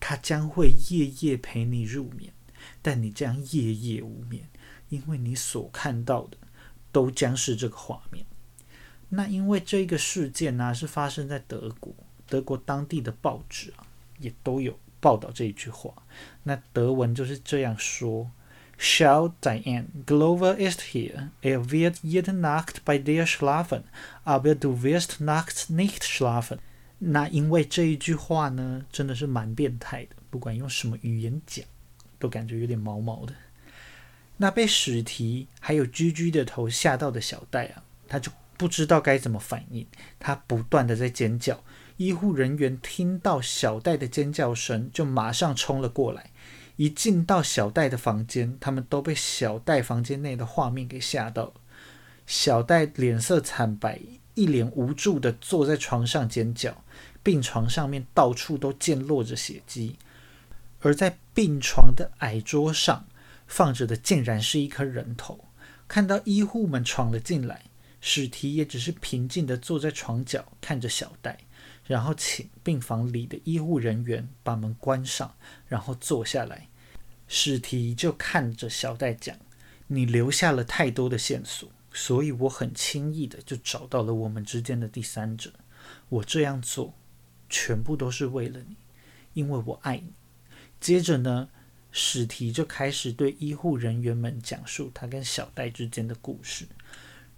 [0.00, 2.32] 他将会夜夜陪你入眠，
[2.80, 4.48] 但你将夜夜无眠，
[4.88, 6.38] 因为你所看到的
[6.90, 8.24] 都将是这个画面。
[9.10, 11.94] 那因为这个事件呢，是发生在德国，
[12.26, 13.86] 德国当地的报纸啊，
[14.20, 15.92] 也都有报道这一句话。
[16.44, 18.30] 那德文就是这样说。
[18.78, 21.28] Schau, Diane, Glover ist hier.
[21.42, 23.82] Er wird jede Nacht bei dir schlafen,
[24.24, 26.58] aber du wirst nachts nicht schlafen.
[26.98, 31.64] 那因为这一句话呢，真的是蛮变态的，不管用什么语言讲，
[32.18, 33.34] 都感觉有点毛毛的。
[34.38, 39.86] 那被史提还有居居的头吓到的小戴啊，他就不知道该怎么反应，
[40.18, 41.62] 他不断的在尖叫。
[41.98, 46.30] 医护人员听到小戴的尖叫声，就马上冲了过来。
[46.76, 51.54] 一进到小戴的房间，他们都被小戴房间内的画面给吓到了。
[52.26, 53.98] 小戴脸色惨白，
[54.34, 56.84] 一脸无助的坐在床上尖叫，
[57.26, 59.96] 病床上面到处都溅落着血迹，
[60.78, 63.08] 而在病床的矮桌上
[63.48, 65.46] 放着的竟然是一颗人头。
[65.88, 67.64] 看到医护们闯了进来，
[68.00, 71.36] 史提也只是平静的坐在床角看着小戴。
[71.84, 75.34] 然后请病房里的医护人员把门关上，
[75.66, 76.68] 然后坐下来。
[77.26, 79.36] 史提就看着小戴讲
[79.88, 85.50] ：“你留下了太多的线索，所以我很轻易的就找到了我们之间的第三者。
[86.08, 86.94] 我这样做，
[87.48, 88.76] 全部都是为了你，
[89.34, 90.12] 因为我爱你。”
[90.80, 91.48] 接着呢，
[91.90, 96.66] 史提就开始对医护人员们讲述他跟小戴之间的故事。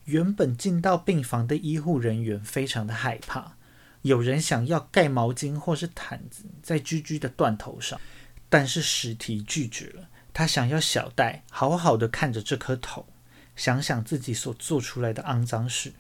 [0.05, 3.57] 原本进到病房的医护人员非常的害怕。
[4.03, 8.01] 有人想要盖毛巾或是毯子在居居的断头上，
[8.49, 10.09] 但是史提拒绝了。
[10.33, 13.07] 他想要小戴好好的看着这颗头，
[13.57, 15.93] 想想自己所做出来的肮脏事。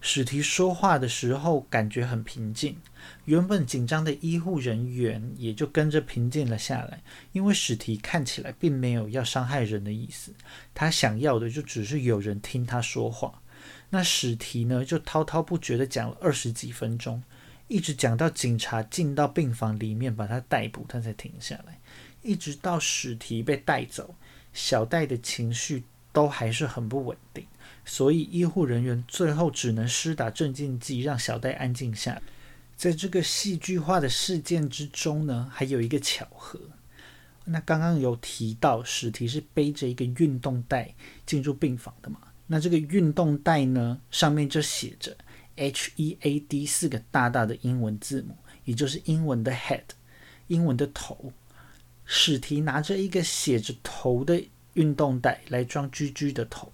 [0.00, 2.78] 史提说话的时候感觉很平静，
[3.26, 10.32] 原本紧张的医护人员也就跟着平静了下来，因为史提看起来并没有要伤害人的意思，
[10.74, 13.42] 他想要的就只是有人听他说话。
[13.90, 17.22] 那史提呢，就滔滔不绝的讲了二十几分钟。
[17.68, 21.78] 一直讲到警察进到病房里面把他逮捕，他才停下来。
[22.20, 24.14] 一直到史提被带走，
[24.52, 27.46] 小戴的情绪都还是很不稳定，
[27.84, 32.20] 所以医护人员最后只能施打镇静剂，让小戴安静下。
[32.76, 36.58] 在这个戏剧化的事件之中呢，还有一个巧合。
[37.44, 40.94] 那刚刚有提到史提是背着一个运动袋
[41.26, 42.20] 进入病房的嘛？
[42.46, 45.16] 那这个运动袋呢，上面就写着。
[45.56, 48.34] H E A D 四个大大的英文字母，
[48.64, 49.82] 也就是英文的 head，
[50.46, 51.34] 英文的头。
[52.06, 54.42] 史提拿着一个写着头的
[54.72, 56.72] 运动袋来装居居的头，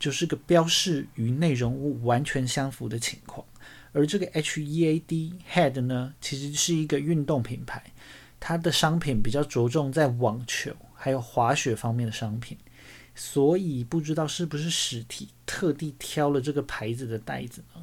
[0.00, 3.46] 就是个标示与内容物完全相符的情况。
[3.92, 7.92] 而这个 H E A D head 呢，其实是一个运动品牌，
[8.40, 12.56] 它的商品比较着重在网球还有滑雪方面的商品，
[13.14, 17.82] 所以不知道是不是史提特地挑了这个牌子的袋子呢？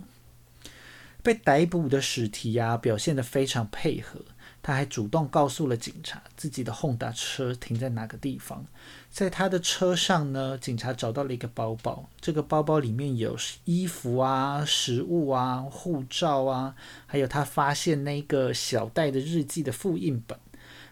[1.22, 4.22] 被逮捕的史提啊，表现得非常配合。
[4.62, 8.66] 他还主动告诉了警察自己的轰达车停在哪个地方。
[9.10, 20.38] 在他的车上呢，警察找到了一个包包，这个包包里面有衣服啊、食物啊、护照啊，还有他发现那个小袋的日记的复印本，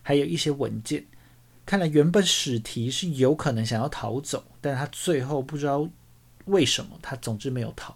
[0.01, 1.05] 还有一些文件。
[1.65, 5.87] 看来原本史提是有可能想要逃走，但他最后不知道
[6.45, 7.95] 为什么，他总之没有逃。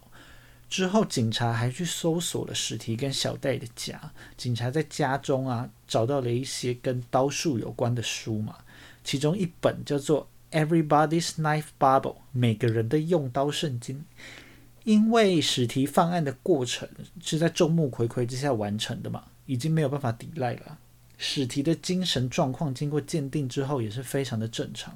[0.70, 4.12] 之后，警察还去搜索了史提跟小戴的家。
[4.38, 8.56] 警察在家中啊，找到了一些跟刀术有关的书嘛，
[9.04, 10.30] 其中一本叫做
[10.68, 12.02] 《Everybody's Knife Bible》，
[12.32, 14.06] 每个人的用刀圣经。
[14.84, 16.88] 因为史提犯案的过程
[17.22, 20.78] 是在众目睽睽之下完成的嘛，已经没有办法抵赖了。
[21.18, 24.96] 史提的精神状况经过鉴定之后也是非常的正常，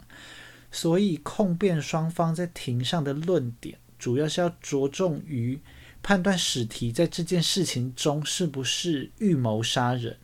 [0.71, 3.77] 所以控辩双方在庭上的论点。
[4.03, 5.57] 主要是要着重于
[6.01, 10.17] 判断史提在这件事情中是不是预谋杀人。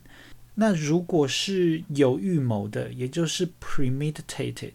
[0.56, 4.74] 那如果是有预谋的，也就是 premeditated，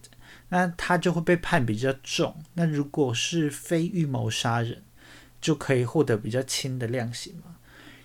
[0.48, 2.34] 那他就会被判比较重。
[2.54, 4.82] 那如果是非预谋杀人，
[5.38, 7.56] 就可以获得比较轻的量刑嘛。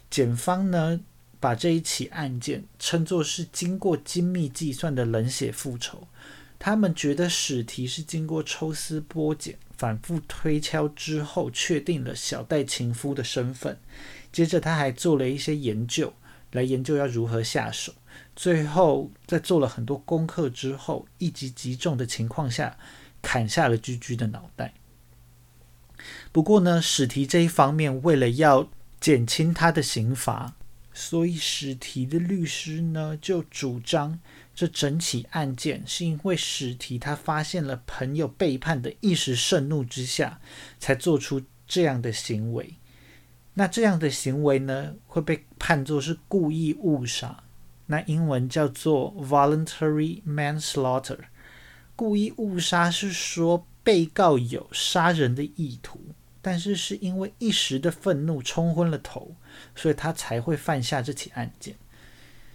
[0.10, 1.00] 检方呢，
[1.40, 6.10] 把这一起案件称作是经过精密计算的冷血复仇。
[6.60, 9.58] 他们觉得史提是经过抽丝剥茧。
[9.80, 13.80] 反复推敲之后，确定了小戴情夫的身份。
[14.30, 16.14] 接着，他还做了一些研究，
[16.52, 17.94] 来研究要如何下手。
[18.36, 22.78] 最后，在做了很多功课之后，一击即中的情况下，
[23.22, 24.74] 砍下了居居的脑袋。
[26.34, 28.70] 不过呢，史提这一方面为了要
[29.00, 30.56] 减轻他的刑罚，
[30.94, 34.20] 所以史提的律师呢就主张。
[34.60, 40.42] 这整起案件是因为史提他发现了朋友背叛的一时盛怒之下，
[40.78, 42.76] 才做出这样的行为。
[43.54, 47.42] 那这样的行为呢，会被判作是故意误杀。
[47.86, 51.20] 那英文叫做 voluntary manslaughter。
[51.96, 56.02] 故意误杀是说被告有杀人的意图，
[56.42, 59.38] 但是是因为一时的愤怒冲昏了头，
[59.74, 61.78] 所以他才会犯下这起案件。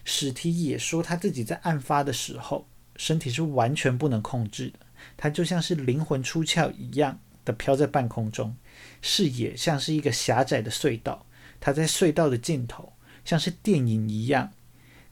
[0.04, 4.80] 史提也说，他自己在案发的时候，身体是完全不能控制的，
[5.16, 8.54] 他就像是灵魂出窍一样的飘在半空中，
[9.00, 11.26] 视野像是一个狭窄的隧道，
[11.58, 12.92] 他在隧道的尽头，
[13.24, 14.52] 像是电影一样，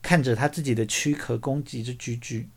[0.01, 2.49] 看着他自己的躯壳攻击着居居。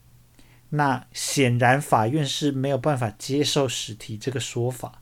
[0.70, 5.01] 那显然法院是没有办法接受史提这个说法，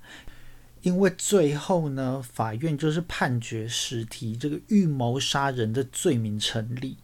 [0.82, 6.98] 因为最后呢，法院就是判决史提这个预谋杀人的罪名成立。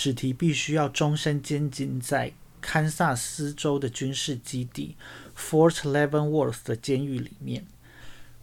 [0.00, 4.94] 史提必须要终身监禁在堪萨斯州的军事基地
[5.36, 7.66] Fort Leavenworth 的监狱里面。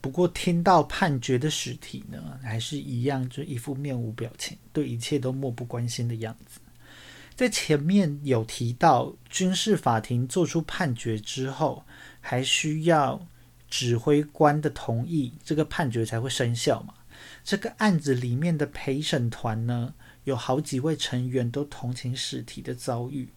[0.01, 6.59] 不过，听到判决的史提呢，还是一样，就一副面无表情，对一切都漠不关心的样子。
[7.35, 11.85] 在前面有提到，军事法庭做出判决之后，
[12.19, 13.25] 还需要
[13.69, 16.95] 指挥官的同意，这个判决才会生效嘛？
[17.45, 19.93] 这个案子里面的陪审团呢？
[20.25, 23.29] 有好几位成员都同情史提的遭遇，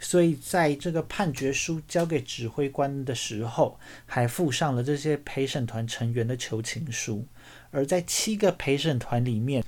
[0.00, 7.26] 所以在这个判决书交给指挥官的时候，还附上了这些陪审团成员的求情书。
[7.70, 9.62] 而在七个陪审团里面，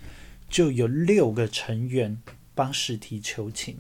[0.49, 2.21] 就有六个成员
[2.55, 3.79] 帮史提求情，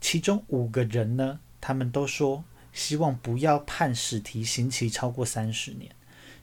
[0.00, 2.42] 其中五个人呢，他们都说
[2.72, 5.90] 希望不要判史提刑期超过三十年。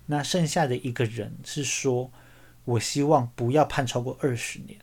[0.06, 2.12] 那剩下的一个人是说，
[2.64, 4.78] 我希望不要判超过二十年。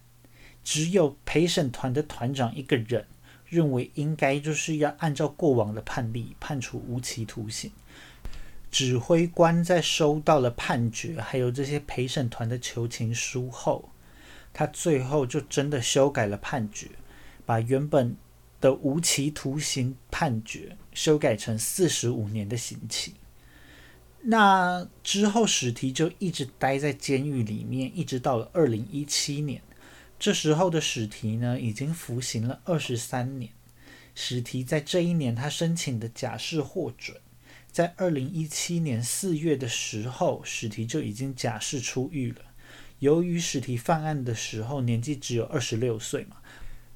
[0.64, 3.06] 只有陪审团的团长一个人
[3.46, 7.70] 认为应该就是要按照过往的判例判处无期徒刑。
[8.70, 13.90] 指挥官在收到了判决，还有这些陪审团的求情书后，
[14.54, 16.88] 他最后就真的修改了判决，
[17.44, 18.16] 把原本
[18.62, 23.12] 的无期徒刑判决修改成四十五年的刑期。
[24.22, 29.60] 那之后，史提就一直待在监狱里面，一直到了二零一七年。
[30.22, 33.50] 这时候的史提呢，已经服刑了二十三年。
[34.14, 37.16] 史提在这一年，他申请的假释获准，
[37.72, 42.36] 在二零一七年四月的时候，史提就已经假释出狱了。
[43.00, 46.36] 由于史提犯案的时候年纪只有二十六岁嘛，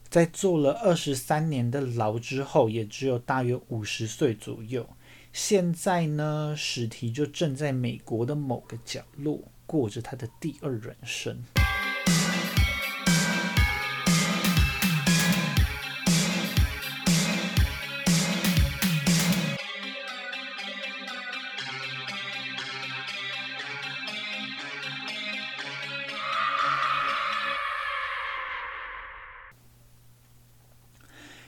[0.09, 4.89] 在坐了二十三年的牢之后，也只有大约五十岁左右。
[5.33, 11.43] 现在呢，史提就正在美国的某个角落过着他的第二人生。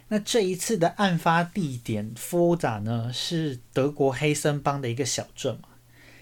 [0.09, 5.69] 那这一次的案发地点夫扎呢，是德国黑森邦的一个小镇嘛，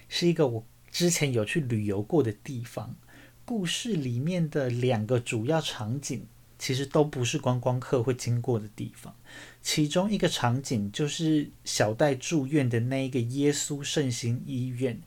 [0.09, 2.97] 是一个我之前有去旅游过的地方。
[3.45, 6.27] 故事里面的两个主要场景，
[6.59, 9.15] 其实都不是观光客会经过的地方。
[9.63, 15.01] 其中一个场景就是小戴住院的那一个耶稣圣心医院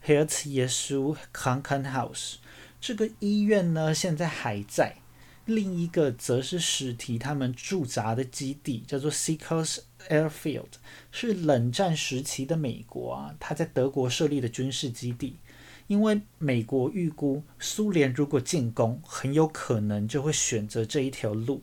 [0.00, 2.34] h e r t z 耶稣 Krankenhaus）。
[2.80, 4.96] 这个医院呢，现在还在。
[5.46, 10.72] 另一个则是史提他们驻扎的基地，叫做 Seekers Airfield，
[11.12, 15.36] 是冷战时期的美国啊，他在德国设立的军事基地。
[15.86, 21.62] 因为美国预估苏联如果进攻，很有可能就会选择这一条路。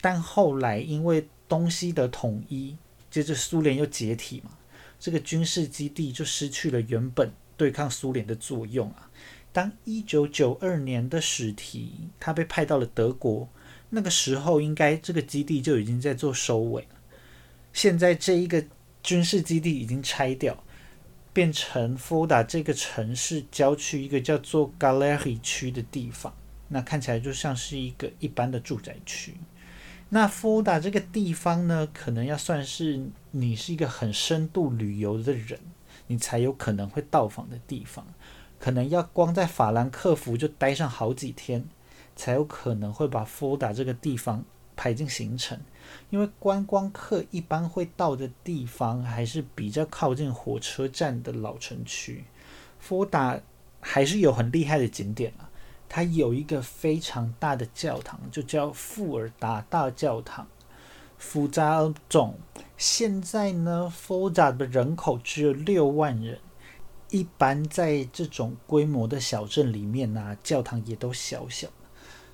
[0.00, 2.76] 但后来因为东西的统一，
[3.10, 4.52] 接着苏联又解体嘛，
[4.98, 9.10] 这个军事基地就失去了原本对抗苏联的作用啊。
[9.52, 13.48] 当一九九二年的史提他被派到了德国，
[13.90, 16.88] 那个时候应该这个基地就已经在做收尾了。
[17.72, 18.64] 现在这一个
[19.02, 20.64] 军事基地已经拆掉，
[21.32, 26.34] 变成福达这个城市郊区一个叫做 Gallery 区的地方，
[26.68, 29.34] 那看起来就像是一个一般的住宅区。
[30.08, 35.58] 那福达这个地方呢，可能要算是你是一个很深度旅游的人，
[36.06, 38.06] 你才有可能会到访的地方。
[38.62, 41.64] 可能要光在法兰克福就待上好几天，
[42.14, 44.44] 才有可能会把福达这个地方
[44.76, 45.58] 排进行程。
[46.10, 52.22] 因为观光客一般会到的地方还是比较靠近火车站的老城区。
[52.78, 53.40] 福达
[53.80, 55.50] 还是有很厉害的景点啊，
[55.88, 60.46] 它有一个非常大的教堂，就叫富尔达大教堂。
[61.18, 62.38] 福扎总
[62.76, 66.38] 现在呢，福达的人口只有六万人。
[67.12, 71.74] 一般在这种规模的小镇里面呢，教堂也都小小的，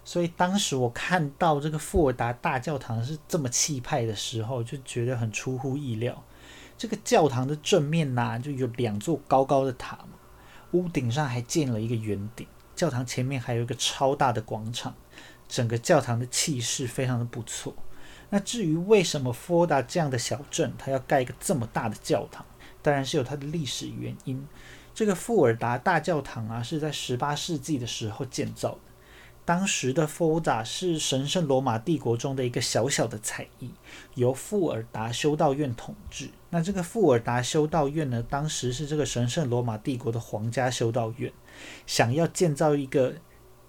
[0.04, 6.22] 所以当时我看到这个富尔达大教堂是这么气派的时候，就觉得很出乎意料。
[6.78, 10.16] 这个教堂的正面呢，就有两座高高的塔嘛，
[10.70, 14.94] 屋顶上还建了一个圆顶，教堂前面还有一个超大的广场，
[15.48, 17.74] 整个教堂的气势非常的不错。
[18.30, 22.46] 那至于为什么富尔达这样的小镇，它要盖一个这么大的教堂？
[22.82, 24.46] 当然是有它的历史原因。
[24.94, 28.80] 这个富尔达大教堂啊，是在十八世纪的时候建造的。
[29.44, 33.70] 当时的富尔达是神圣罗马帝国中的一个小小的采邑，
[34.14, 36.28] 由富尔达修道院统治。
[36.50, 41.32] 那这个富尔达修道院呢，当时是这个神圣罗马帝国的皇家修道院，
[41.86, 43.14] 想要建造一个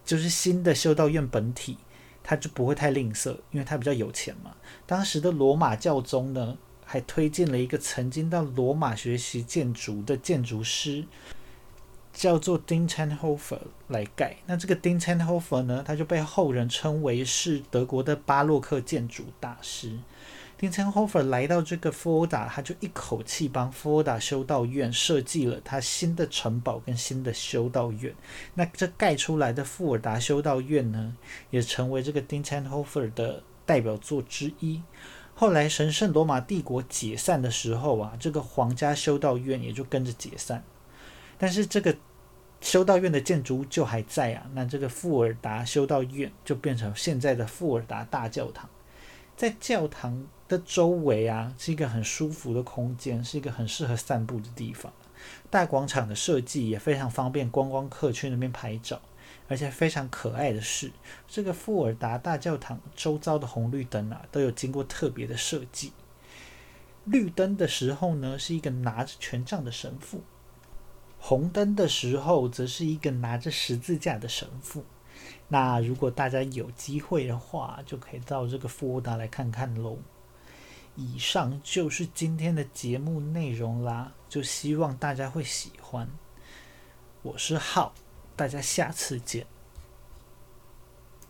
[0.03, 1.77] 就是新的修道院本体，
[2.21, 4.55] 他就不会太吝啬，因为他比较有钱嘛。
[4.85, 6.57] 当时的罗马教宗呢？
[6.91, 11.05] 还推荐了一个曾经到罗马学习建筑的建筑师，
[12.11, 14.37] 叫做丁 h 霍 r 来盖。
[14.47, 19.99] 那这个丁 h 霍 r 呢，他就被后人称为是德国的巴洛克建筑大师。
[20.57, 28.11] 丁 h 霍 r 来到这个福尔达，他就一口气帮福尔达修道院设计了他新的城堡跟新的修道院。
[28.55, 31.15] 那这盖出来的富尔达修道院呢，
[31.51, 34.81] 也成为这个丁 h 霍 r 的代表作之一。
[35.39, 40.61] 后来神圣罗马帝国解散的时候啊，这个皇家修道院也就跟着解散。
[41.37, 41.95] 但是这个
[42.59, 48.69] 修道院的建筑就还在啊，那这个富尔达修道院就变成现在的富尔达大教堂。
[49.37, 54.91] 在教堂的周围啊，是一个很舒服的空间，是一个很适合散步的地方。
[55.49, 58.99] 大广场的设计也非常方便观光客去那边拍照。
[59.49, 60.91] 而且非常可爱的是，
[61.27, 65.91] 这个富尔达大教堂周遭的红绿灯啊，都有经过特别的设计。
[67.05, 70.19] 绿灯的时候呢，是一个拿着权杖的神父；
[71.17, 74.85] 红灯的时候，则是一个拿着十字架的神父。
[75.47, 79.97] 那如果大家有机会的话，就可以到这个富尔达来看看喽。
[80.95, 86.07] 以上就是今天的节目内容啦，就希望大家会喜欢。
[87.23, 87.93] 我是浩。
[88.39, 89.45] 大家下次见。